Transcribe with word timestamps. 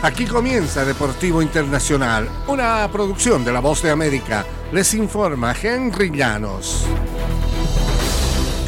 Aquí 0.00 0.26
comienza 0.26 0.84
Deportivo 0.84 1.42
Internacional, 1.42 2.28
una 2.46 2.88
producción 2.92 3.44
de 3.44 3.52
La 3.52 3.58
Voz 3.58 3.82
de 3.82 3.90
América. 3.90 4.46
Les 4.70 4.94
informa 4.94 5.52
Henry 5.60 6.10
Llanos. 6.10 6.84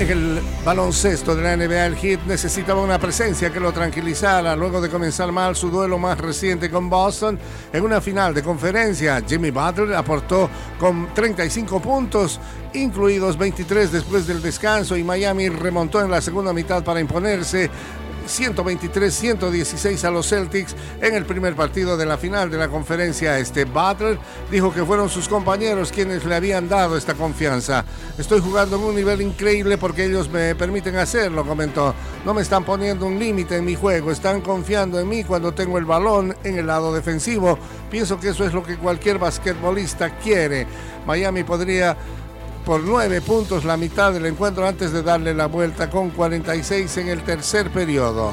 En 0.00 0.10
el 0.10 0.40
baloncesto 0.64 1.36
de 1.36 1.42
la 1.42 1.56
NBA, 1.56 1.86
el 1.86 1.96
Heat 1.96 2.20
necesitaba 2.26 2.82
una 2.82 2.98
presencia 2.98 3.52
que 3.52 3.60
lo 3.60 3.70
tranquilizara 3.70 4.56
luego 4.56 4.80
de 4.80 4.88
comenzar 4.88 5.30
mal 5.30 5.54
su 5.54 5.70
duelo 5.70 5.98
más 5.98 6.18
reciente 6.18 6.68
con 6.68 6.90
Boston. 6.90 7.38
En 7.72 7.84
una 7.84 8.00
final 8.00 8.34
de 8.34 8.42
conferencia, 8.42 9.22
Jimmy 9.24 9.50
Butler 9.52 9.94
aportó 9.94 10.50
con 10.80 11.14
35 11.14 11.80
puntos, 11.80 12.40
incluidos 12.72 13.36
23 13.38 13.92
después 13.92 14.26
del 14.26 14.42
descanso, 14.42 14.96
y 14.96 15.04
Miami 15.04 15.48
remontó 15.48 16.02
en 16.02 16.10
la 16.10 16.20
segunda 16.20 16.52
mitad 16.52 16.82
para 16.82 16.98
imponerse 16.98 17.70
123-116 18.26 20.04
a 20.04 20.10
los 20.10 20.28
Celtics 20.28 20.74
en 21.00 21.14
el 21.14 21.24
primer 21.24 21.54
partido 21.54 21.96
de 21.96 22.06
la 22.06 22.18
final 22.18 22.50
de 22.50 22.58
la 22.58 22.68
conferencia 22.68 23.38
este. 23.38 23.64
Butler 23.64 24.18
dijo 24.50 24.72
que 24.72 24.84
fueron 24.84 25.08
sus 25.08 25.28
compañeros 25.28 25.92
quienes 25.92 26.24
le 26.24 26.34
habían 26.34 26.68
dado 26.68 26.96
esta 26.96 27.14
confianza. 27.14 27.84
Estoy 28.18 28.40
jugando 28.40 28.76
en 28.76 28.82
un 28.82 28.94
nivel 28.94 29.20
increíble 29.20 29.78
porque 29.78 30.04
ellos 30.04 30.28
me 30.28 30.54
permiten 30.54 30.96
hacerlo, 30.96 31.46
comentó. 31.46 31.94
No 32.24 32.34
me 32.34 32.42
están 32.42 32.64
poniendo 32.64 33.06
un 33.06 33.18
límite 33.18 33.56
en 33.56 33.64
mi 33.64 33.74
juego, 33.74 34.10
están 34.10 34.40
confiando 34.40 35.00
en 35.00 35.08
mí 35.08 35.24
cuando 35.24 35.52
tengo 35.52 35.78
el 35.78 35.84
balón 35.84 36.36
en 36.44 36.58
el 36.58 36.66
lado 36.66 36.92
defensivo. 36.92 37.58
Pienso 37.90 38.20
que 38.20 38.28
eso 38.28 38.44
es 38.44 38.52
lo 38.52 38.62
que 38.62 38.76
cualquier 38.76 39.18
basquetbolista 39.18 40.18
quiere. 40.18 40.66
Miami 41.06 41.44
podría 41.44 41.96
por 42.64 42.82
nueve 42.82 43.20
puntos 43.20 43.64
la 43.64 43.76
mitad 43.76 44.12
del 44.12 44.26
encuentro 44.26 44.66
antes 44.66 44.92
de 44.92 45.02
darle 45.02 45.34
la 45.34 45.46
vuelta 45.46 45.90
con 45.90 46.10
46 46.10 46.96
en 46.98 47.08
el 47.08 47.22
tercer 47.22 47.70
periodo. 47.70 48.32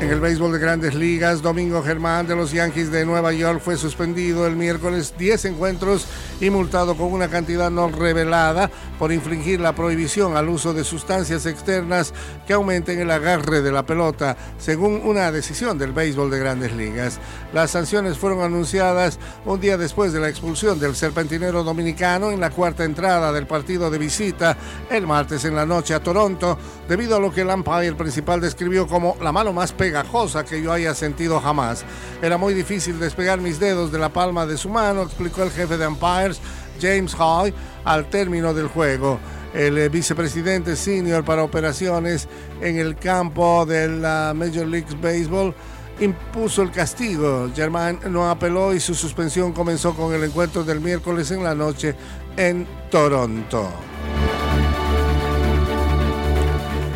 En 0.00 0.08
el 0.08 0.18
béisbol 0.18 0.52
de 0.52 0.58
grandes 0.58 0.94
ligas, 0.94 1.42
Domingo 1.42 1.82
Germán 1.82 2.26
de 2.26 2.34
los 2.34 2.52
Yankees 2.52 2.90
de 2.90 3.04
Nueva 3.04 3.34
York 3.34 3.60
fue 3.62 3.76
suspendido 3.76 4.46
el 4.46 4.56
miércoles 4.56 5.12
10 5.18 5.44
encuentros 5.44 6.06
y 6.40 6.48
multado 6.48 6.96
con 6.96 7.12
una 7.12 7.28
cantidad 7.28 7.70
no 7.70 7.88
revelada 7.88 8.70
por 8.98 9.12
infringir 9.12 9.60
la 9.60 9.74
prohibición 9.74 10.38
al 10.38 10.48
uso 10.48 10.72
de 10.72 10.84
sustancias 10.84 11.44
externas 11.44 12.14
que 12.46 12.54
aumenten 12.54 12.98
el 12.98 13.10
agarre 13.10 13.60
de 13.60 13.72
la 13.72 13.84
pelota, 13.84 14.38
según 14.58 15.02
una 15.04 15.30
decisión 15.32 15.76
del 15.76 15.92
béisbol 15.92 16.30
de 16.30 16.38
grandes 16.38 16.72
ligas. 16.72 17.20
Las 17.52 17.72
sanciones 17.72 18.16
fueron 18.16 18.40
anunciadas 18.40 19.18
un 19.44 19.60
día 19.60 19.76
después 19.76 20.14
de 20.14 20.20
la 20.20 20.30
expulsión 20.30 20.80
del 20.80 20.96
serpentinero 20.96 21.62
dominicano 21.62 22.30
en 22.30 22.40
la 22.40 22.48
cuarta 22.48 22.84
entrada 22.84 23.32
del 23.32 23.46
partido 23.46 23.90
de 23.90 23.98
visita 23.98 24.56
el 24.88 25.06
martes 25.06 25.44
en 25.44 25.54
la 25.54 25.66
noche 25.66 25.92
a 25.92 26.02
Toronto, 26.02 26.56
debido 26.88 27.16
a 27.16 27.20
lo 27.20 27.30
que 27.30 27.42
el 27.42 27.48
umpire 27.48 27.92
principal 27.92 28.40
describió 28.40 28.86
como 28.86 29.18
la 29.20 29.30
mano 29.30 29.52
más 29.52 29.72
pegajosa 29.90 30.44
que 30.44 30.62
yo 30.62 30.72
haya 30.72 30.94
sentido 30.94 31.40
jamás. 31.40 31.84
Era 32.22 32.38
muy 32.38 32.54
difícil 32.54 33.00
despegar 33.00 33.40
mis 33.40 33.58
dedos 33.58 33.90
de 33.90 33.98
la 33.98 34.08
palma 34.08 34.46
de 34.46 34.56
su 34.56 34.68
mano, 34.68 35.02
explicó 35.02 35.42
el 35.42 35.50
jefe 35.50 35.76
de 35.76 35.86
umpires, 35.86 36.40
James 36.80 37.12
Hoy, 37.18 37.52
al 37.84 38.08
término 38.08 38.54
del 38.54 38.68
juego. 38.68 39.18
El 39.52 39.76
eh, 39.78 39.88
vicepresidente 39.88 40.76
senior 40.76 41.24
para 41.24 41.42
operaciones 41.42 42.28
en 42.60 42.78
el 42.78 42.94
campo 42.94 43.66
de 43.66 43.88
la 43.88 44.32
Major 44.32 44.64
League 44.64 44.94
Baseball 45.02 45.52
impuso 45.98 46.62
el 46.62 46.70
castigo. 46.70 47.50
Germain 47.52 47.98
no 48.10 48.30
apeló 48.30 48.72
y 48.72 48.78
su 48.78 48.94
suspensión 48.94 49.52
comenzó 49.52 49.92
con 49.94 50.14
el 50.14 50.22
encuentro 50.22 50.62
del 50.62 50.80
miércoles 50.80 51.32
en 51.32 51.42
la 51.42 51.56
noche 51.56 51.96
en 52.36 52.64
Toronto. 52.92 53.68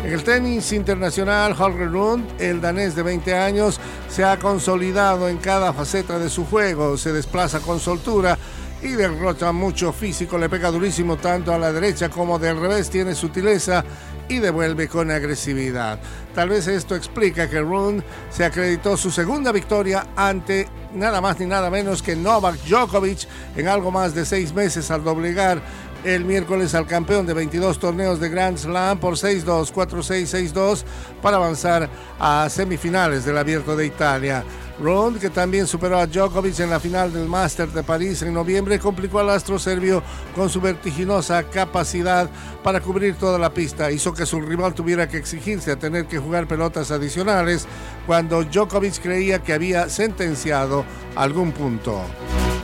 En 0.05 0.13
el 0.13 0.23
tenis 0.23 0.71
internacional, 0.71 1.55
Holger 1.59 1.91
Rund, 1.91 2.39
el 2.39 2.61
danés 2.61 2.93
de 2.93 3.01
20 3.01 3.33
años, 3.33 3.79
se 4.07 4.23
ha 4.23 4.37
consolidado 4.37 5.27
en 5.27 5.37
cada 5.37 5.73
faceta 5.73 6.19
de 6.19 6.29
su 6.29 6.45
juego. 6.45 6.95
Se 6.95 7.11
desplaza 7.11 7.59
con 7.59 7.79
soltura 7.79 8.37
y 8.83 8.89
derrota 8.89 9.51
mucho 9.51 9.91
físico, 9.91 10.37
le 10.37 10.47
pega 10.47 10.69
durísimo 10.69 11.17
tanto 11.17 11.51
a 11.51 11.57
la 11.57 11.73
derecha 11.73 12.09
como 12.09 12.37
del 12.37 12.61
revés, 12.61 12.91
tiene 12.91 13.15
sutileza 13.15 13.83
y 14.29 14.37
devuelve 14.37 14.87
con 14.87 15.09
agresividad. 15.09 15.97
Tal 16.35 16.49
vez 16.49 16.67
esto 16.67 16.95
explica 16.95 17.49
que 17.49 17.61
Rund 17.61 18.03
se 18.29 18.45
acreditó 18.45 18.97
su 18.97 19.09
segunda 19.09 19.51
victoria 19.51 20.05
ante 20.15 20.67
nada 20.93 21.19
más 21.19 21.39
ni 21.39 21.47
nada 21.47 21.71
menos 21.71 22.03
que 22.03 22.15
Novak 22.15 22.57
Djokovic 22.67 23.27
en 23.55 23.67
algo 23.67 23.89
más 23.89 24.13
de 24.13 24.23
seis 24.23 24.53
meses 24.53 24.91
al 24.91 25.03
doblegar 25.03 25.61
el 26.05 26.23
miércoles 26.23 26.75
al 26.75 26.85
campeón 26.85 27.25
de 27.25 27.33
22 27.33 27.79
torneos 27.79 28.19
de 28.19 28.29
Grand 28.29 28.57
Slam 28.57 28.99
por 28.99 29.15
6-2, 29.15 29.73
4-6, 29.73 30.53
6-2 30.53 30.83
para 31.21 31.37
avanzar 31.37 31.89
a 32.19 32.47
semifinales 32.49 33.25
del 33.25 33.37
Abierto 33.37 33.75
de 33.75 33.87
Italia. 33.87 34.43
Rond, 34.79 35.19
que 35.19 35.29
también 35.29 35.67
superó 35.67 35.97
a 35.97 36.05
Djokovic 36.05 36.59
en 36.59 36.69
la 36.69 36.79
final 36.79 37.11
del 37.11 37.27
Master 37.27 37.69
de 37.69 37.81
París 37.81 38.21
en 38.21 38.33
noviembre, 38.33 38.77
complicó 38.77 39.19
al 39.19 39.29
astro 39.29 39.57
serbio 39.57 40.03
con 40.35 40.49
su 40.49 40.61
vertiginosa 40.61 41.43
capacidad 41.43 42.29
para 42.63 42.81
cubrir 42.81 43.15
toda 43.15 43.39
la 43.39 43.53
pista. 43.53 43.91
Hizo 43.91 44.13
que 44.13 44.25
su 44.25 44.39
rival 44.41 44.75
tuviera 44.75 45.07
que 45.07 45.17
exigirse 45.17 45.71
a 45.71 45.79
tener 45.79 46.05
que 46.05 46.19
jugar 46.19 46.47
pelotas 46.47 46.91
adicionales 46.91 47.67
cuando 48.05 48.43
Djokovic 48.43 49.01
creía 49.01 49.39
que 49.39 49.53
había 49.53 49.89
sentenciado 49.89 50.85
algún 51.15 51.51
punto. 51.51 52.01